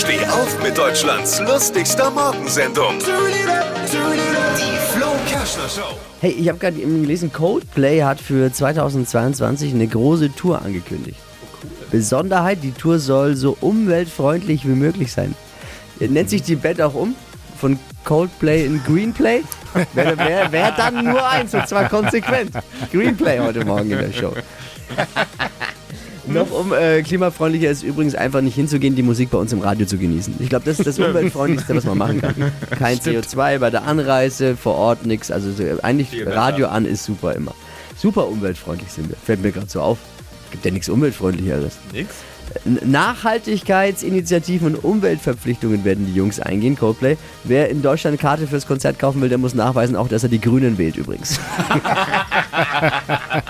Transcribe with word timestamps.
Steh 0.00 0.24
auf 0.24 0.62
mit 0.62 0.78
Deutschlands 0.78 1.40
lustigster 1.40 2.10
Morgensendung. 2.10 2.98
Die 3.00 4.78
Flo 4.94 5.08
Kerschner 5.28 5.68
Show. 5.68 5.94
Hey, 6.22 6.30
ich 6.30 6.48
habe 6.48 6.58
gerade 6.58 6.78
eben 6.78 7.02
gelesen, 7.02 7.30
Coldplay 7.30 8.02
hat 8.02 8.18
für 8.18 8.50
2022 8.50 9.74
eine 9.74 9.86
große 9.86 10.34
Tour 10.34 10.62
angekündigt. 10.62 11.18
Besonderheit, 11.90 12.60
die 12.62 12.72
Tour 12.72 12.98
soll 12.98 13.36
so 13.36 13.58
umweltfreundlich 13.60 14.66
wie 14.66 14.72
möglich 14.72 15.12
sein. 15.12 15.34
Nennt 15.98 16.30
sich 16.30 16.42
die 16.44 16.56
Band 16.56 16.80
auch 16.80 16.94
um? 16.94 17.14
Von 17.58 17.78
Coldplay 18.04 18.64
in 18.64 18.82
Greenplay? 18.82 19.42
Wäre 19.92 20.16
wär, 20.16 20.50
wär 20.50 20.72
dann 20.72 21.04
nur 21.04 21.28
eins 21.28 21.52
und 21.52 21.68
zwar 21.68 21.90
konsequent. 21.90 22.52
Greenplay 22.90 23.38
heute 23.38 23.66
Morgen 23.66 23.90
in 23.90 23.98
der 23.98 24.12
Show. 24.14 24.32
Noch 26.32 26.50
um 26.50 26.72
äh, 26.72 27.02
klimafreundlicher 27.02 27.70
ist 27.70 27.82
übrigens 27.82 28.14
einfach 28.14 28.40
nicht 28.40 28.54
hinzugehen, 28.54 28.94
die 28.94 29.02
Musik 29.02 29.30
bei 29.30 29.38
uns 29.38 29.52
im 29.52 29.60
Radio 29.60 29.86
zu 29.86 29.98
genießen. 29.98 30.34
Ich 30.38 30.48
glaube, 30.48 30.64
das 30.64 30.78
ist 30.78 30.86
das 30.86 30.98
umweltfreundlichste, 30.98 31.74
was 31.74 31.84
man 31.84 31.98
machen 31.98 32.20
kann. 32.20 32.52
Kein 32.78 32.98
CO2 32.98 33.58
bei 33.58 33.70
der 33.70 33.84
Anreise, 33.84 34.56
vor 34.56 34.76
Ort 34.76 35.06
nichts. 35.06 35.30
Also 35.30 35.52
so, 35.52 35.64
eigentlich 35.82 36.10
Viel 36.10 36.24
besser. 36.24 36.36
Radio 36.36 36.68
an 36.68 36.84
ist 36.84 37.04
super 37.04 37.34
immer. 37.34 37.54
Super 37.96 38.28
umweltfreundlich 38.28 38.90
sind 38.90 39.08
wir. 39.08 39.16
Fällt 39.16 39.42
mir 39.42 39.52
gerade 39.52 39.68
so 39.68 39.80
auf. 39.80 39.98
Gibt 40.50 40.64
ja 40.64 40.70
nichts 40.70 40.88
umweltfreundlicheres. 40.88 41.78
Nix? 41.92 42.14
Nachhaltigkeitsinitiativen 42.64 44.74
und 44.74 44.84
Umweltverpflichtungen 44.84 45.84
werden 45.84 46.06
die 46.06 46.14
Jungs 46.14 46.40
eingehen, 46.40 46.76
Coldplay. 46.76 47.16
Wer 47.44 47.68
in 47.68 47.80
Deutschland 47.80 48.14
eine 48.14 48.18
Karte 48.18 48.48
fürs 48.48 48.66
Konzert 48.66 48.98
kaufen 48.98 49.20
will, 49.20 49.28
der 49.28 49.38
muss 49.38 49.54
nachweisen 49.54 49.94
auch, 49.94 50.08
dass 50.08 50.24
er 50.24 50.28
die 50.28 50.40
Grünen 50.40 50.76
wählt 50.76 50.96
übrigens. 50.96 51.38